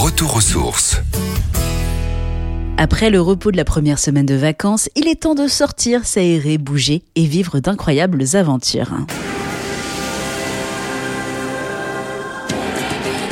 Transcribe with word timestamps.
Retour 0.00 0.36
aux 0.36 0.40
sources. 0.40 0.96
Après 2.76 3.10
le 3.10 3.20
repos 3.20 3.50
de 3.50 3.56
la 3.56 3.64
première 3.64 3.98
semaine 3.98 4.26
de 4.26 4.36
vacances, 4.36 4.88
il 4.94 5.08
est 5.08 5.22
temps 5.22 5.34
de 5.34 5.48
sortir, 5.48 6.04
s'aérer, 6.04 6.56
bouger 6.56 7.02
et 7.16 7.24
vivre 7.24 7.58
d'incroyables 7.58 8.22
aventures. 8.34 8.92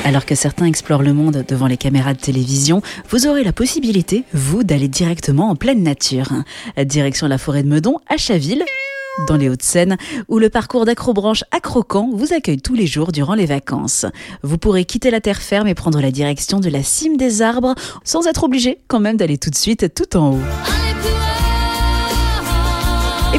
Alors 0.04 0.26
que 0.26 0.34
certains 0.34 0.66
explorent 0.66 1.04
le 1.04 1.12
monde 1.12 1.44
devant 1.46 1.68
les 1.68 1.76
caméras 1.76 2.14
de 2.14 2.18
télévision, 2.18 2.82
vous 3.10 3.28
aurez 3.28 3.44
la 3.44 3.52
possibilité, 3.52 4.24
vous, 4.32 4.64
d'aller 4.64 4.88
directement 4.88 5.50
en 5.50 5.54
pleine 5.54 5.84
nature. 5.84 6.32
Direction 6.84 7.28
la 7.28 7.38
forêt 7.38 7.62
de 7.62 7.68
Meudon, 7.68 8.00
à 8.08 8.16
Chaville, 8.16 8.64
dans 9.28 9.36
les 9.36 9.48
Hauts-de-Seine, 9.48 9.96
où 10.28 10.38
le 10.38 10.50
parcours 10.50 10.84
d'acrobranche 10.84 11.44
à 11.50 11.60
vous 12.12 12.32
accueille 12.32 12.60
tous 12.60 12.74
les 12.74 12.86
jours 12.86 13.12
durant 13.12 13.34
les 13.34 13.46
vacances. 13.46 14.06
Vous 14.42 14.58
pourrez 14.58 14.84
quitter 14.84 15.10
la 15.10 15.20
terre 15.20 15.42
ferme 15.42 15.68
et 15.68 15.74
prendre 15.74 16.00
la 16.00 16.10
direction 16.10 16.58
de 16.58 16.68
la 16.68 16.82
cime 16.82 17.16
des 17.16 17.42
arbres, 17.42 17.74
sans 18.04 18.26
être 18.26 18.44
obligé 18.44 18.78
quand 18.88 19.00
même 19.00 19.16
d'aller 19.16 19.38
tout 19.38 19.50
de 19.50 19.56
suite 19.56 19.92
tout 19.94 20.16
en 20.16 20.32
haut. 20.32 20.75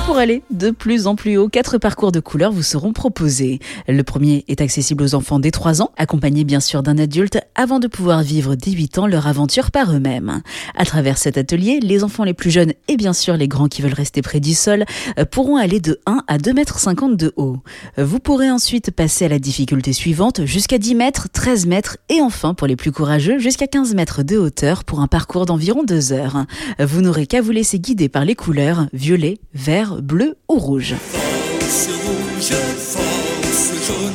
Pour 0.07 0.19
aller 0.19 0.41
de 0.51 0.71
plus 0.71 1.05
en 1.05 1.17
plus 1.17 1.35
haut, 1.35 1.49
quatre 1.49 1.77
parcours 1.77 2.13
de 2.13 2.21
couleurs 2.21 2.53
vous 2.53 2.63
seront 2.63 2.93
proposés. 2.93 3.59
Le 3.89 4.03
premier 4.03 4.45
est 4.47 4.61
accessible 4.61 5.03
aux 5.03 5.15
enfants 5.15 5.37
dès 5.37 5.51
3 5.51 5.81
ans, 5.81 5.91
accompagnés 5.97 6.45
bien 6.45 6.61
sûr 6.61 6.81
d'un 6.81 6.97
adulte, 6.97 7.39
avant 7.55 7.79
de 7.79 7.87
pouvoir 7.87 8.23
vivre 8.23 8.55
dès 8.55 8.71
8 8.71 8.99
ans 8.99 9.07
leur 9.07 9.27
aventure 9.27 9.69
par 9.69 9.93
eux-mêmes. 9.93 10.41
À 10.77 10.85
travers 10.85 11.17
cet 11.17 11.37
atelier, 11.37 11.81
les 11.81 12.05
enfants 12.05 12.23
les 12.23 12.33
plus 12.33 12.51
jeunes 12.51 12.71
et 12.87 12.95
bien 12.95 13.11
sûr 13.11 13.35
les 13.35 13.49
grands 13.49 13.67
qui 13.67 13.81
veulent 13.81 13.91
rester 13.91 14.21
près 14.21 14.39
du 14.39 14.53
sol 14.53 14.85
euh, 15.19 15.25
pourront 15.25 15.57
aller 15.57 15.81
de 15.81 15.99
1 16.05 16.23
à 16.29 16.37
2 16.37 16.53
mètres 16.53 16.79
50 16.79 17.17
de 17.17 17.33
haut. 17.35 17.57
Vous 17.97 18.19
pourrez 18.19 18.49
ensuite 18.49 18.91
passer 18.91 19.25
à 19.25 19.29
la 19.29 19.39
difficulté 19.39 19.91
suivante 19.91 20.45
jusqu'à 20.45 20.77
10 20.77 20.95
mètres, 20.95 21.27
13 21.33 21.65
mètres 21.65 21.97
et 22.07 22.21
enfin 22.21 22.53
pour 22.53 22.67
les 22.67 22.77
plus 22.77 22.93
courageux 22.93 23.39
jusqu'à 23.39 23.67
15 23.67 23.93
mètres 23.93 24.23
de 24.23 24.37
hauteur 24.37 24.85
pour 24.85 25.01
un 25.01 25.07
parcours 25.07 25.45
d'environ 25.45 25.83
2 25.83 26.13
heures. 26.13 26.45
Vous 26.79 27.01
n'aurez 27.01 27.27
qu'à 27.27 27.41
vous 27.41 27.51
laisser 27.51 27.77
guider 27.77 28.07
par 28.07 28.23
les 28.23 28.35
couleurs 28.35 28.87
violet, 28.93 29.39
vert, 29.53 29.96
bleu 30.01 30.35
ou 30.47 30.59
rouge. 30.59 30.95
Force 30.99 31.87
rouge, 31.87 32.57
force 32.77 33.87
jaune, 33.87 34.13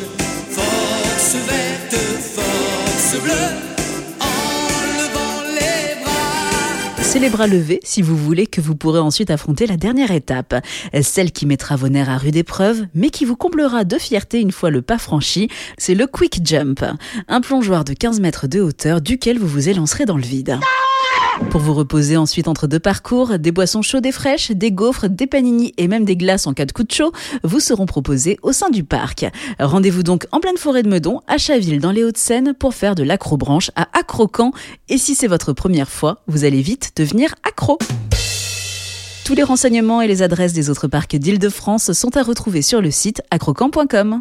force 0.51 1.37
verte, 1.47 1.97
force 2.21 3.23
bleue, 3.23 3.33
en 4.21 4.99
levant 4.99 5.43
les 5.55 6.03
bras. 6.03 7.03
C'est 7.03 7.19
les 7.19 7.31
bras 7.31 7.47
levés 7.47 7.81
si 7.83 8.03
vous 8.03 8.17
voulez 8.17 8.47
que 8.47 8.61
vous 8.61 8.75
pourrez 8.75 9.01
ensuite 9.01 9.31
affronter 9.31 9.67
la 9.67 9.77
dernière 9.77 10.11
étape, 10.11 10.55
celle 11.03 11.33
qui 11.33 11.47
mettra 11.47 11.77
vos 11.77 11.89
nerfs 11.89 12.11
à 12.11 12.19
rude 12.19 12.37
épreuve, 12.37 12.87
mais 12.95 13.11
qui 13.11 13.25
vous 13.25 13.37
comblera 13.37 13.85
de 13.85 13.99
fierté 13.99 14.41
une 14.41 14.53
fois 14.53 14.71
le 14.71 14.83
pas 14.83 14.99
franchi, 14.99 15.49
c'est 15.79 15.95
le 15.95 16.07
quick 16.07 16.41
jump, 16.45 16.85
un 17.29 17.41
plongeoir 17.41 17.85
de 17.85 17.93
15 17.93 18.21
mètres 18.21 18.47
de 18.47 18.61
hauteur 18.61 19.01
duquel 19.01 19.39
vous 19.39 19.49
vous 19.49 19.69
élancerez 19.69 20.05
dans 20.05 20.17
le 20.17 20.23
vide. 20.23 20.59
Pour 21.51 21.61
vous 21.61 21.75
reposer 21.75 22.17
ensuite 22.17 22.49
entre 22.49 22.67
deux 22.67 22.79
parcours, 22.79 23.39
des 23.39 23.53
boissons 23.53 23.83
chaudes 23.83 24.07
et 24.07 24.13
fraîches, 24.13 24.51
des 24.51 24.73
gaufres, 24.73 25.09
des 25.09 25.27
panini 25.27 25.73
et 25.77 25.89
même 25.89 26.05
des 26.05 26.17
glaces 26.17 26.47
en 26.47 26.55
cas 26.55 26.67
de 26.67 26.73
coup 26.73 26.85
de 26.85 26.93
chaud 26.93 27.13
vous 27.43 27.61
seront 27.61 27.87
proposés 27.87 28.39
au 28.43 28.53
sein 28.53 28.71
du 28.71 28.85
parc. 28.85 29.27
Rendez-vous 29.59 30.03
donc 30.03 30.27
en 30.33 30.41
pleine 30.41 30.57
forêt 30.57 30.83
de 30.83 30.89
Meudon, 30.89 31.21
à 31.27 31.39
Chaville 31.39 31.81
dans 31.81 31.91
les 31.91 32.05
Hauts-de-Seine 32.05 32.55
pour 32.55 32.75
faire 32.75 32.95
de 32.95 33.03
l'acrobranche 33.03 33.71
à 33.77 33.89
Acrocan. 33.99 34.53
Et 34.89 34.99
si 34.99 35.15
c'est 35.15 35.27
votre 35.27 35.53
première 35.53 35.91
fois, 35.91 36.23
vous 36.27 36.45
allez 36.45 36.63
vite 36.63 36.93
devenir 36.97 37.35
accro. 37.49 37.79
Tous 39.25 39.35
les 39.35 39.43
renseignements 39.43 40.01
et 40.01 40.09
les 40.09 40.23
adresses 40.23 40.53
des 40.53 40.69
autres 40.69 40.89
parcs 40.89 41.17
d'Île-de-France 41.17 41.93
sont 41.93 42.17
à 42.17 42.23
retrouver 42.23 42.61
sur 42.61 42.81
le 42.81 42.91
site 42.91 43.23
acrocan.com. 43.31 44.21